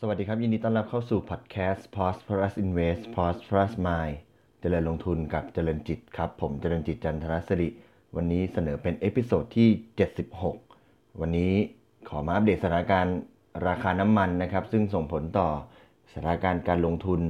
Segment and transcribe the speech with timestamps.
[0.00, 4.16] สวัสดีครับ ยินดีต้อนรับเข้าสู่พอดแคสต์ Pause Plus Invest Pause Plus Mind
[4.60, 7.68] เจริญลงทุนกับเจริญจิตครับ ผมเจริญจิตจันทรศิริ
[8.16, 9.68] วันนี้เสนอเป็น episode ที่
[10.44, 11.52] 76 วันนี้
[12.08, 13.16] ขอมาอัปเดตสถานการณ์
[13.68, 15.48] ราคาน้ำมันนะครับ ซึ่งส่งผลต่อ
[16.12, 17.20] สถานการณ์การลงทุน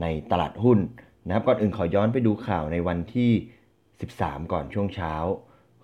[0.00, 0.78] ในตลาดหุ้น
[1.26, 3.30] นะครับก่อนอื่นขอย้อนไปดูข่าวในวันที่
[3.90, 5.14] 13 ก่อนช่วงเช้า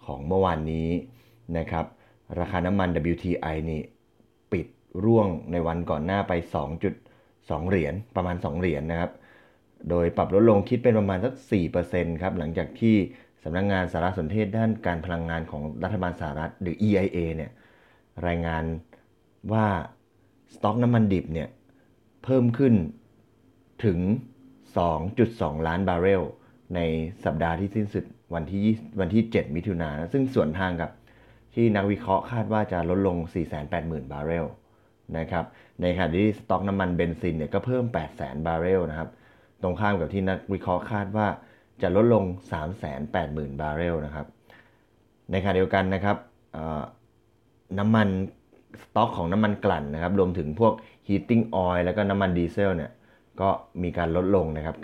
[0.04, 0.88] ของเมื่อวานนี้
[1.58, 1.84] นะครับ
[2.38, 3.80] ราคาน้ำมัน WTI นี่
[4.52, 4.66] ปิด
[5.04, 6.32] ร่วงในวันก่อนหน้าไป
[7.00, 9.12] 2.2 เหรียญประมาณ 2 เหรียญนนะครับ
[9.90, 11.34] โดยปรับลดลงคิดเป็นประมาณสัก
[11.78, 12.96] 4%ครับหลังจากที่
[13.42, 17.50] สำนักงงานสารสนเทศด้านการพลังงานของรัฐบาลสหรัฐหรือ EIA เนี่ย
[18.26, 18.64] รายงาน
[19.52, 19.66] ว่า
[20.54, 21.48] สต็อกน้ำมันดิบเนี่ย
[22.24, 22.74] เพิ่มขึ้น
[23.84, 23.98] ถึง
[24.78, 26.22] 2.2 ล้านบาร์เรล
[26.74, 26.80] ใน
[27.24, 28.64] สัปดาห์ที่สิ้นสุดวันที่
[29.00, 30.90] วันที่ 7 มิถุนายนซึ่งส่วนทางกับ
[31.54, 33.16] ที่นักวิเคราะห์คาดว่าจะลดลง
[33.64, 34.46] 480,000 บาร์เรล
[35.18, 35.44] นะครับ
[35.80, 39.08] ในขณะที่สต็อกน้ำมันเบนซินเนี่ยก็เพิ่ม800,000 บาร์เรลนะครับ
[39.62, 41.26] ตรงข้ามกับที่นักวิเคราะห์คาดว่า
[41.82, 42.24] จะลดลง
[42.92, 44.26] 380,000 บาร์เรลนะครับ
[45.30, 46.16] ในขณะเดียวกันนะครับ
[47.78, 48.08] น้ำมัน
[48.82, 50.72] สต็อกของน้ำมันกลั่นนะครับรวมถึงพวก
[51.08, 52.90] heating oil แล้วก็น้ำมันดีเซลเนี่ย
[53.40, 53.48] ก็
[53.82, 54.76] มีการลดลงนะครับ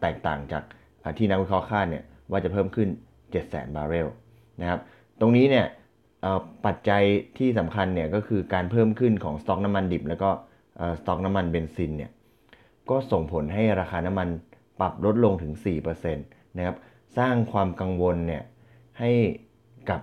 [0.00, 0.62] แตกต่างจาก
[1.18, 2.88] ที่นักวิเคราะห์คาดเนี่ยว่าจะเพิ่มขึ้น
[3.32, 4.08] 700,000 บาร์เรล
[4.60, 4.80] นะครับ
[5.20, 5.66] ตรงนี้เนี่ย
[6.66, 7.02] ปัจจัย
[7.38, 10.30] ที่สำคัญเนี่ยก็คือการเพิ่มขึ้นของสต็อกน้ำมันดิบ แล้วก็
[11.00, 12.10] สต็อกน้ำมันเบนซินเนี่ย
[12.90, 14.28] ก็ส่งผลให้ราคาน้ำมัน
[14.80, 15.52] ปรับลดลงถึง
[15.84, 16.76] 4%นะครับ
[17.18, 18.42] สร้างความกังวลเนี่ย
[18.98, 19.10] ให้
[19.90, 20.00] กับ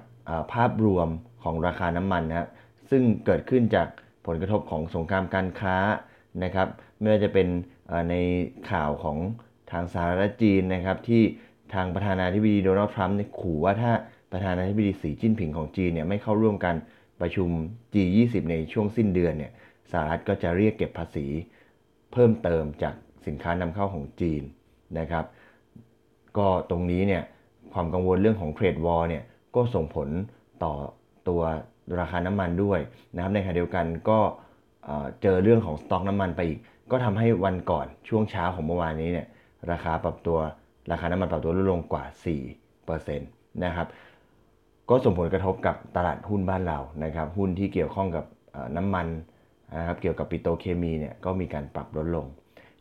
[0.54, 1.08] ภาพรวม
[1.44, 2.50] ของราคาน้ำมันนะครับ
[2.90, 3.88] ซึ่งเกิดขึ้นจาก
[4.28, 5.78] ผลกระทบของสงครามการค้า
[6.44, 6.68] นะครับ
[7.00, 7.48] ไม่ว่าจะเป็น
[8.10, 8.16] ใน
[8.72, 9.18] ข่าวของ
[9.72, 11.22] ทางสหรัฐจีนนะครับที่
[11.74, 13.92] ทางประธานาธิบดีโดนัลด์ทรัมป์ขู่ว่าถ้า
[14.32, 16.76] ประธานาธิบดีสีจิ้นผิงของจีนเนี่ยไม่เข้าร่วมกัน
[17.22, 17.50] ประชุม
[17.94, 19.52] G20 ในช่วงสิ้นเดือนเนี่ย
[19.92, 21.26] สหรัฐก็จะเรียกเก็บภาษี
[22.12, 22.96] เพิ่มเติมจาก
[23.28, 24.44] สินค้านำเข้าของจีน
[25.00, 25.26] นะครับ
[26.38, 27.24] ก็ตรงนี้เนี่ย
[27.74, 29.24] ความกังวลเรื่องของเทรดวอร์เนี่ย
[29.56, 30.10] ก็ส่งผล
[30.64, 30.74] ต่อ
[31.28, 31.42] ตัว
[32.00, 32.80] ราคาน้ำมันด้วย
[33.16, 34.20] นะครับในขณะเดียวกันก็
[35.22, 36.60] เจอเรื่องของสต็อกน้ำมันไปอีก
[36.92, 39.28] ก็ทำให้วันก่อนช่วงเช้าของเมื่อวานนี้เนี่ย
[39.72, 40.38] ราคาปรับตัว
[40.92, 42.04] ราคาน้ำมันปรับตัวลดลงกว่า
[42.64, 43.88] 4%นะครับ
[44.92, 48.26] ก็ส่งผลกระทบกับตลาดหุ้นบ้านเรานะครับ หุ้นที่เกี่ยวข้องกับ
[48.78, 49.08] น้ำมัน
[49.78, 52.26] นะครับเกี่ยวกับปิโตเคมีเนี่ยก็มีการปรับลดลง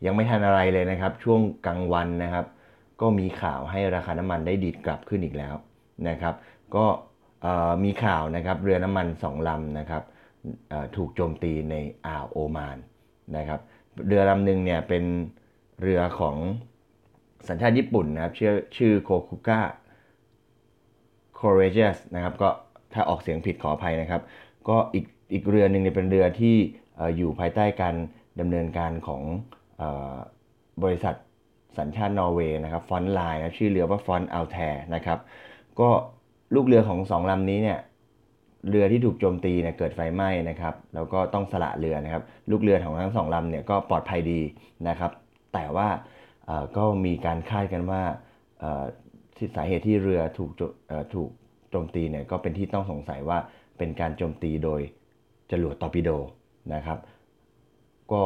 [0.04, 2.46] ยังไม่ทันอะไรเลยนะครับ ช่วงกลางวันนะครับ
[3.00, 5.54] ก็มีข่าวให้ราคาน้ำมันได้ดีดกลับขึ้นอีกแล้ว
[6.08, 6.34] นะครับ
[6.76, 6.84] ก็
[7.84, 10.02] มีข่าวนะครับเรือน้ำมัน2ลำนะครับ
[10.96, 11.74] ถูกโจมตีใน
[12.06, 12.78] อ่าวโอมาน
[13.36, 13.60] นะครับ
[14.06, 15.04] เรือลำหนึ่งเนี่ยเป็น
[15.82, 16.36] เรือของ
[17.48, 19.60] สัญชาติญี่ปุ่นนะครับชื่อชื่อโคคุก้า
[21.40, 22.48] courageous นะครับก็
[22.94, 24.22] ถ้าออกเสียงผิดขออภัยนะครับ
[24.68, 26.54] ก็อีกอีกเรือหนึ่งเนี่ยเป็นเรือที่
[27.16, 27.94] อยู่ภายใต้การ
[28.40, 29.22] ดำเนินการของ
[30.82, 31.14] บริษัท
[31.78, 34.58] สัญชาตินอร์เวย์นะครับฟอนไลน์นะชื่อเรือว่าฟอนอัลแท
[34.94, 35.18] นะครับ
[35.80, 35.88] ก็
[36.54, 37.78] ลูกเรือของสองลำนี้เนี่ย
[38.70, 44.40] เรือที่ถูกโจมตีเนี่ยเกิดไฟไหม้นะครับแล้วก็ต้องสละเรือนะครับลูกเรือของทั้งสองลำเนี่ยก็ปลอดภัยดี
[44.88, 45.10] นะครับ
[45.54, 45.88] แต่ว่า
[46.76, 48.02] ก็มีการคาดกันว่า
[49.56, 50.50] สาเหตุที่เรือถูก
[51.14, 51.30] ถูก
[51.70, 53.38] โจมตีเนี่ยก็เป็นที่ต้องสงสัยว่า
[53.78, 54.80] เป็นการโจมตีโดย
[55.50, 56.10] จรวดตอร์ปิโด
[56.74, 56.98] นะครับ
[58.12, 58.22] ก็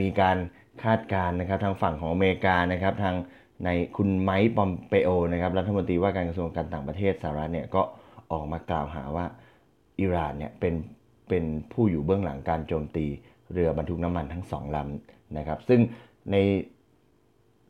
[0.00, 0.36] มีการ
[0.84, 3.14] คาดการณ์นะครับทางฝั่งของอเมริกานะครับ ทาง
[3.64, 7.82] ในคุณไมค์ปอมเปโอนะครับรัฐมนตรีว่าการกระทรวงการต่างประเทศสหรัฐเนี่ยก็
[8.32, 9.26] ออกมากล่าวหาว่า
[10.00, 10.74] อิหร่านเนี่ยเป็น
[11.28, 13.06] เป็นผู้อยู่เบื้องหลังการโจมตี
[13.52, 15.80] เรือบรรทุกน้ำมันทั้งสองลำนะครับ ซึ่ง
[16.32, 16.36] ใน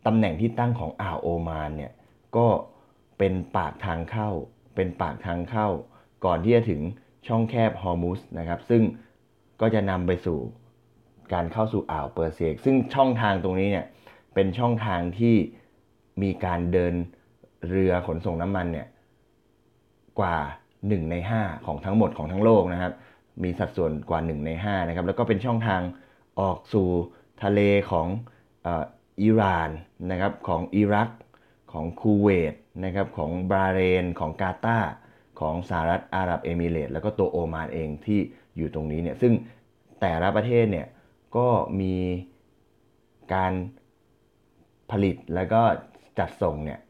[0.06, 1.92] ตำแหน่งที่ตั้งของอ่าวโอมานเนี่ย
[2.36, 2.48] ก็
[3.18, 4.30] เป็นปากทางเข้า
[4.74, 5.68] เป็นปากทางเข้า
[6.24, 6.80] ก่อนที่จะถึง
[7.26, 8.82] ช่องแคบฮอร์มุสนะครับ ซึ่ง
[9.60, 10.38] ก็จะนำไปสู่
[11.32, 13.86] การเข้าสู่อ่าวเปอร์เซียซึ่งช่องทางตรงนี้เนี่ย
[14.34, 15.34] เป็นช่องทางที่
[16.22, 16.94] มีการเดิน
[17.68, 18.86] เรือขนส่งน้ำมันเนี่ย
[20.20, 20.36] กว่า
[20.74, 22.92] 1 ใน 5 ของทั้งหมดของทั้งโลกนะครับ
[23.42, 25.80] มีสัดส่วนกว่า 1 ใน5นะครับ แล้วก็เป็นช่องทาง
[26.40, 26.88] ออกสู่
[27.42, 27.60] ทะเล
[27.90, 28.06] ของ
[29.22, 29.70] อิหร่าน
[30.10, 31.08] นะครับของอิรัก
[31.72, 34.92] ของคูเวตนะครับของบราเรน ของกาตาร์
[35.40, 38.20] ของสหรัฐอาหรับเอมิเรตแล้วก็ตัวโอมานเองที่
[38.56, 39.32] อยู่ตรงนี้เนี่ยซึ่ง
[40.00, 40.86] แต่ละประเทศเนี่ย
[41.36, 41.48] ก็
[41.80, 41.94] มี
[43.34, 43.52] การ
[44.90, 45.62] ผลิตแล้วก็
[46.18, 46.80] จัดส่งเนี่ย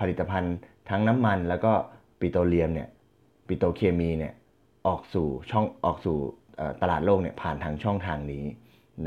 [0.00, 0.56] ผลิตภัณฑ์
[0.88, 1.72] ทั้งน้ำมันแล้วก็
[2.20, 2.88] ปิโตรเลียมเนี่ย
[3.48, 4.34] ปิโตรเคมีเนี่ย
[4.86, 6.18] ออกสู่ช่องออกสู่
[6.82, 8.44] ตลาดโลกเนี่ยผ่านทางช่องทางนี้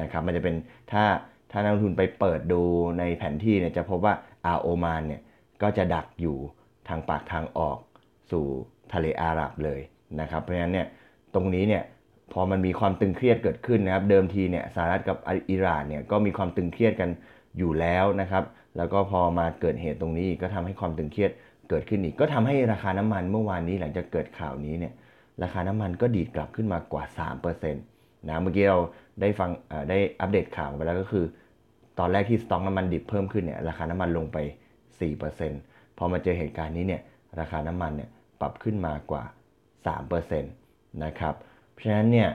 [0.02, 0.56] นะครับมันจะเป็น
[0.92, 1.04] ถ้า
[1.52, 2.62] ถ้านักลงทุนไปเปิดดู
[3.00, 4.14] ในแผนที่เนี่ยจะพบว่า
[4.46, 5.22] อาโอมานเนี่ย
[5.62, 6.38] ก็จะดักอยู่
[6.88, 7.78] ทางปากทางออก
[8.32, 8.46] สู่
[8.94, 9.80] ทะเลอาหรับเลย
[10.22, 10.88] นะครับ เพราะฉะนั้นเนี่ย
[11.36, 11.84] ตรงนี้เนี่ย
[12.34, 15.18] พอมันมีความตึงเครียดเกิดขึ้นนะครับ เดิมทีเนี่ยสหรัฐกับ
[15.50, 17.10] อิหร่านเนี่ยก็มีความตึงเครียดกัน
[17.58, 18.44] อยู่แล้วนะครับ
[18.78, 21.32] แล้วก็พอมาเกิดเหตุตรงนี้ก็ทำให้ความตึงเครียด
[21.70, 24.94] เกิดขึ้นอีก ก็ทำให้ราคาน้ำมันเมื่อวานนี้หลังจากเกิดข่าวนี้เนี่ย
[25.44, 27.04] ราคาน้ำมันก็ดีดกลับขึ้นมากว่า
[27.56, 28.80] 3% นะเมื่อกี้เรา
[29.22, 29.50] ได้ฟัง
[29.90, 31.26] ได้อัปเดตข่าวไปแล้วก็คือ
[32.00, 34.38] ตอนแรกที่สต็อกน้ำมันดิบเพิ่มขึ้นเนี่ยราคาน้ำมันลงไป
[35.18, 37.02] 4%พอมาเจอเหตุการณ์นี้เนี่ย
[37.40, 38.10] ราคาน้ำมันเนี่ย
[38.42, 39.24] ปรับขึ้นมากว่า
[39.98, 41.34] 3%นะครับ
[41.72, 42.30] เพราะฉะนั้นเนี่ย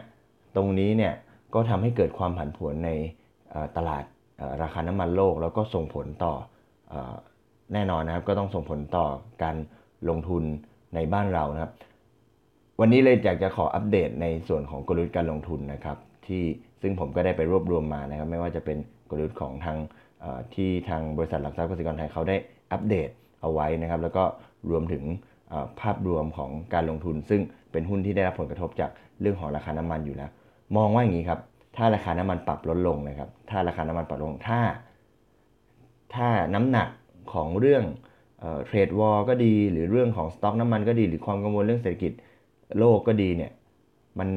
[0.56, 1.14] ตรงนี้เนี่ย
[1.54, 2.90] ก็ทำให้เกิดความผันผวนใน
[3.76, 4.04] ตลาด
[4.62, 6.34] ราคาน้ำมันโลก แล้วก็ส่งผลต่อ
[7.72, 9.06] แน่นอนนะครับก็ต้องส่งผลต่อ
[9.42, 9.56] การ
[10.08, 10.42] ลงทุน
[10.94, 11.72] ในบ้านเรานะครับ
[12.80, 16.42] วันนี้เลยอยากจะขออัปเดตในส่วนของกลยุทธ์การลงทุนนะครับ ที่
[16.82, 18.78] ซึ่งผมก็ได้ไปรวบรวมมานะครับ ไม่ว่าจะเป็น
[19.10, 19.78] กลยุทธ์ของทาง
[20.54, 22.36] ที่ทางบริษัทหลักทรัพย์กสิกรไทยเขาได้
[22.72, 23.08] อัปเดต
[23.40, 24.24] เอาไว้นะครับ แล้วก็
[24.70, 25.02] รวมถึง
[25.80, 27.40] ภาพรวมของการลงทุน ซึ่ง
[27.72, 28.90] เป็นหุ้นที่ได้รับผลกระทบจาก
[29.20, 30.30] เรื่องของราคาน้ำมันอยู่แล้ว
[30.76, 31.40] มองว่าอย่างนี้ครับ
[31.76, 34.60] ถ้าราคาน้ำมันปรับลดลงนะครับ ถ้าราคาน้ำมันปรับลงถ้า
[36.14, 36.88] ถ้าน้ำหนัก
[37.32, 37.84] ของเรื่อง
[38.66, 42.12] เทรดวอลก็ดี หรือเรื่องของสต็อกน้ำมันก็ดี หรือความกังวลเรื่องเศรษฐกิจ
[42.78, 43.52] โลกก็ดีเนี่ย
[44.18, 44.28] มัน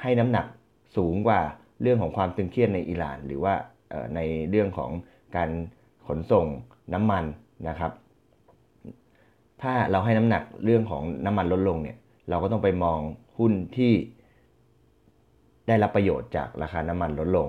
[0.00, 0.46] ให้น้ำหนัก
[0.96, 1.40] สูงกว่า
[1.82, 3.54] เรื่องของความตึงเครียดในอิหร่าน หรือว่า
[4.14, 4.20] ใน
[4.50, 4.90] เรื่องของ
[5.36, 5.50] การ
[6.06, 6.46] ขนส่ง
[6.94, 7.24] น้ำมัน
[7.68, 7.92] นะครับ
[9.62, 11.96] ถ้าเราให้น้ำหนักเรื่องของน้ำมันลดลงเนี่ย
[12.28, 13.00] เราก็ต้องไปมอง
[13.38, 13.92] หุ้นที่
[15.68, 17.48] ได้รับประโยชน์จากราคาน้ำมันลดลง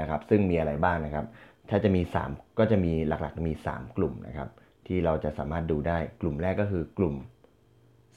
[0.00, 1.26] นะครับ ซึ่งมีอะไรบ้างนะครับ
[1.70, 4.48] ถ้าจะมี 3 ก็จะมีหลักๆมี 3 กลุ่มนะครับ
[4.86, 7.14] ที่เราจะสามารถดูได้กลุ่มแรกก็คือกลุ่ม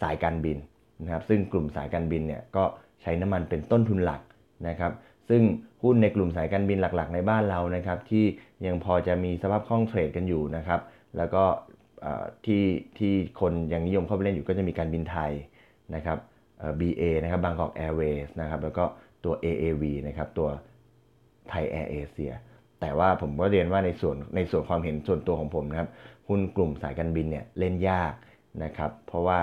[0.02, 0.58] สายการบิน
[1.04, 2.64] นะครับซึ่งกลุ่มสายการบินเนี่ยก็
[3.02, 4.22] ใช้น้ำมันเป็นต้นทุนหลัก
[4.68, 4.92] นะครับ
[5.30, 5.42] ซึ่ง
[5.84, 8.26] หุ้นในกลุ่มสายการบินหลักๆ ในบ้านเรานะครับที่
[8.66, 10.82] ยังพอจะมีสภาพคล่องเทรดกันอยู่นะครับ
[11.18, 11.44] แล้วก็
[12.46, 12.64] ที่
[12.98, 15.32] ที่คนยังนิยมเข้าไปเล่นอยู่ก็จะมีการบินไทย
[15.96, 16.18] นะครับ
[16.80, 18.84] BA นะครับบางกอกแอร์เวย์นะครับแล้วก็
[19.24, 20.50] ตัว AAV นะครับตัว
[21.50, 22.34] ไทยแอร์เอเชีย
[22.82, 25.90] แต่ว่าผมก็เรียนว่าในส่วนในส่วนความเห็นส่วนตัวของผมนะครับ
[26.30, 28.14] หุ้นกลุ่มสายการบินเนี่ยเล่นยาก
[28.64, 29.40] นะครับเพราะว่า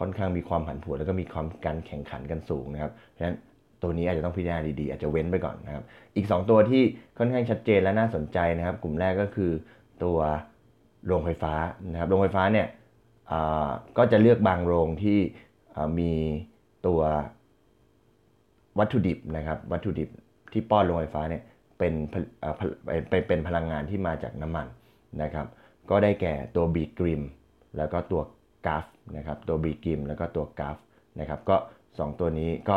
[0.00, 3.36] ค่อนข้างมีความผันผวนแล้วก็มีความการแข่งขันกันสูงนะครับเพราะฉะนั้น
[3.82, 5.84] ตัวนี้อาจจะต้องพิจารณาดีๆ อาจจะเว้นไปก่อนนะครับ
[6.16, 6.82] อีก 2 ตัวที่
[7.18, 9.50] ค่อนข้างชัดเจนและน่าสนใจนะครับ กลุ่มแรกก็คือ
[10.04, 10.18] ตัว
[11.06, 11.54] โรงไฟฟ้า
[11.92, 12.66] นะครับโรงไฟฟ้าเนี่ย
[13.98, 15.18] ก็จะเลือกบางโรงที่
[15.98, 16.12] มี
[16.86, 17.00] ตัว
[18.78, 20.08] วัตถุดิบนะครับวัตถุดิบ
[20.52, 21.42] ที่ป้อนโรงไฟฟ้าเนี่ย
[21.78, 21.94] เป็น
[23.28, 24.66] เป็นพลังงานที่มาจากน้ำมัน
[25.22, 25.46] นะครับ
[25.90, 27.22] ก็ได้แก่ตัวบีกริม
[27.76, 28.20] แล้วก็ตัว
[28.66, 28.84] กราฟ
[29.16, 30.76] นะครับตัวบีกิมแล้วก็ตัวกราฟ
[31.20, 31.56] นะครับก็
[31.88, 32.76] 2 ตัวนี้ก็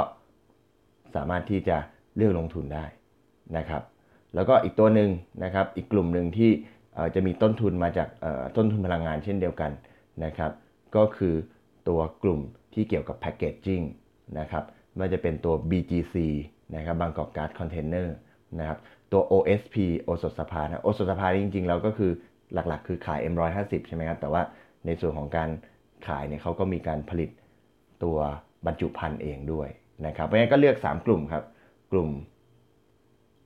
[1.15, 1.77] สามารถที่จะ
[2.15, 2.85] เลือกลงทุนได้
[3.57, 3.83] นะครับ
[4.35, 5.09] แล้วก็อีกตัวหนึ่ง
[5.43, 6.51] นะครับ อีกกลุ่มหนึ่งที่
[7.15, 8.07] จะมีต้นทุนมาจาก
[8.57, 9.71] ต้นทุนพลังงานเช่นเดียวกัน
[10.25, 10.51] นะครับ
[10.95, 11.35] ก็คือ
[11.87, 12.39] ตัวกลุ่ม
[12.73, 13.81] ที่เกี่ยวกับ packaging
[14.39, 14.63] นะครับ
[14.95, 16.15] ไม่ว่าจะเป็นตัว BGC
[16.75, 18.15] นะครับ Bangkok Glass Container
[18.59, 18.79] นะครับ
[19.11, 22.11] ตัว OSP โอสถสภานะโอสถสภาจริงๆ แล้วก็คือ
[22.53, 24.41] หลักๆ คือขาย M150 ใช่ไหมครับ แต่ว่า
[24.85, 25.49] ในส่วนของการ
[26.07, 27.29] ขายเนี่ยเขาก็มีการผลิต
[28.03, 28.17] ตัว
[28.65, 29.69] บรรจุภัณฑ์เองด้วย
[30.07, 31.43] นะครับ เพราะงั้นก็เลือก 3 กลุ่มครับ
[31.91, 32.09] กลุ่ม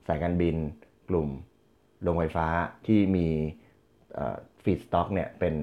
[0.07, 0.55] สายการบิน
[1.10, 1.27] กลุ่ม
[2.03, 2.48] โรงไฟฟ้า
[2.88, 3.27] ที่มี
[4.63, 5.55] ฟีดสต็อกเนี่ยเป็น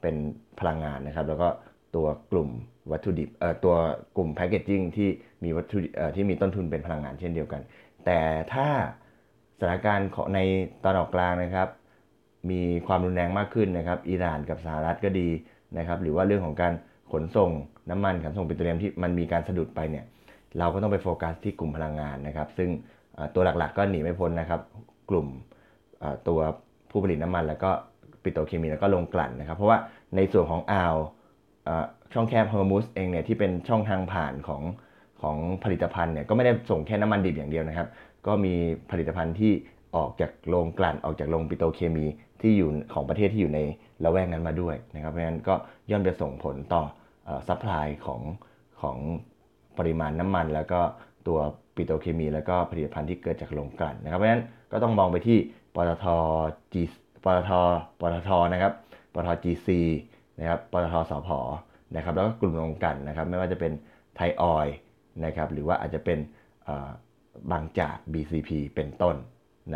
[0.00, 0.16] เป็น
[0.60, 1.48] พลังงานนะครับ แล้วก็
[1.96, 2.48] ตัวกลุ่ม
[2.92, 3.74] วัตถุดิบเอ่อตัว
[4.16, 5.08] กลุ่มแพคเกจจิ้งที่
[5.44, 7.62] มีวัตถุเอ่อที่มีต้นทุนเป็นพลังงานเช่นเดียวกัน
[8.04, 8.20] แต่
[8.52, 8.68] ถ้า
[9.58, 10.38] สถานการณ์ใน
[10.84, 11.68] ตอนออกกลางนะครับ
[12.50, 15.28] มีความรุนแรงมากขึ้นนะครับ อิหร่านกับสหรัฐก็ดี
[15.78, 16.72] นะครับหรือว่าเรื่องของการ
[17.12, 17.50] ขนส่ง
[17.90, 20.04] น้ำมันขนส่งปิโตรเลียมที่มันมีการสะดุดไปเนี่ย
[20.58, 22.68] เราก็ต้องไปโฟกัสที่กลุ่มพลังงานนะครับ ซึ่ง
[23.34, 24.60] ตัวหลักๆก็หนีไม่พ้นนะครับ
[25.10, 25.26] กลุ่ม
[26.28, 26.38] ตัว
[26.90, 27.70] ผู้ผลิตน้ำมัน แล้วก็
[28.22, 29.78] ปิโตรเคมีแล้วก็โรงกลั่นนะครับ เพราะว่า
[30.16, 30.96] ในส่วนของอ่าว
[32.12, 34.62] ช่องแคบเฮอร์มุสเองเนี่ยที่เป็นช่องทางผ่านของ
[35.22, 37.88] ของผลิตภัณฑ์เนี่ยก็ไม่ได้ส่งแค่น้ำมันดิบอย่างเดียวนะครับ
[38.26, 38.54] ก็มี
[38.90, 39.52] ผลิตภัณฑ์ที่
[39.96, 42.06] ออกจากโรงกลั่นออกจากโรงปิโตรเคมี
[42.40, 43.60] ที่อยู่ของประเทศที่อยู่ใน
[44.04, 45.54] ละแวกนั้นมาด้วยนะครับเพราะฉะนั้นก็
[45.90, 46.82] ย่อมจะส่งผลต่อ
[47.48, 48.20] supply ของ
[48.82, 48.98] ของ
[49.78, 50.80] ปริมาณน้ำมัน แล้วก็
[51.26, 51.38] ตัว
[51.74, 55.38] ปิโตรเคมี แล้วก็ผลิตภัณฑ์ที่เกิดจากโรงกลั่นนะครับเพราะฉะนั้นก็ต้องมองไปที่
[55.74, 56.06] ปตท
[56.72, 56.82] จี
[57.24, 57.50] ปตท
[58.00, 58.72] ปตทนะครับ
[59.12, 59.80] ปตทจีซี
[60.38, 61.28] นะครับปตทสผ
[61.96, 63.72] นะครับแล้วก็กลุ่มโรงกลั่นนะครับ ไม่ว่าจะเป็น
[64.16, 64.68] ไทยออยล์
[65.24, 66.18] นะครับหรือว่าอาจจะเป็น
[67.50, 69.16] บางจาก BCP เป็นต้น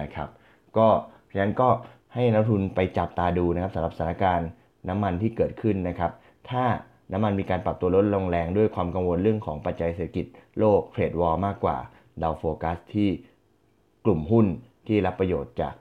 [0.01, 0.29] นะครับ
[0.77, 0.89] ก็
[1.25, 1.69] เพราะฉะนั้นก็
[2.15, 4.49] ให้นักทุนไปจับตาดูนะครับสำหรับสถานการณ์
[4.89, 6.13] น้ำมันที่เกิดขึ้นนะครับ
[6.51, 6.65] ถ้า
[7.13, 10.27] น้ำมันมีการปรับตัวลดลงแรงด้วยความกังวลเรื่องของปัจจัยเศรษฐกิจ
[10.59, 11.77] โลกเทรดวอลมากกว่า
[12.19, 13.09] เดาโฟกัสที่
[14.05, 14.47] กลุ่มหุ้น
[14.87, 15.75] ที่รับประโยชน์จาก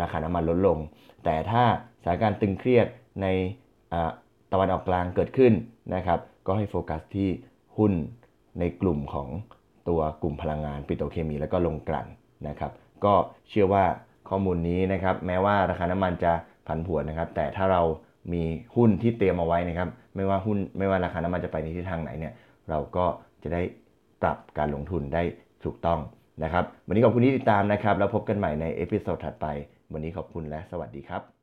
[0.00, 0.78] ราคาน้ำมันลดลง
[1.24, 1.64] แต่ถ้า
[2.02, 2.86] สถานการณ์ตึงเครียด
[3.22, 3.26] ใน
[4.52, 5.52] ตะวันออกกลางเกิดขึ้น
[5.94, 7.28] นะครับก็ให้โฟกัสที่
[7.78, 7.92] หุ้น
[8.60, 9.28] ในกลุ่มของ
[9.88, 12.06] ตัวกลุ่มพลังงานปิโตรเคมี แล้วก็ลงกลั่น
[12.48, 12.72] นะครับ
[13.04, 13.14] ก็
[13.48, 13.84] เชื่อว่า
[14.28, 16.32] ข้อมูลนี้นะครับ แม้ว่าราคาน้ำมันจะ
[16.66, 17.82] ผันผวนนะครับ แต่ถ้าเรา
[18.32, 18.42] มี
[18.76, 22.32] หุ้นที่เตรียมเอาไว้นะครับ ไม่ว่าหุ้นไม่ว่าราคาน้ำมันจะไปในทิศทางไหนเนี่ย
[22.70, 23.04] เราก็
[23.42, 23.62] จะได้
[24.22, 25.22] ปรับการลงทุนได้
[25.64, 25.98] ถูกต้อง
[26.44, 29.46] นะครับ วันนี้ขอบคุณที่ติดตามนะครับ แล้วพบกันใหม่ใน episode ถัดไป
[29.92, 31.37] วันนี้ขอบคุณและสวัสดีครับ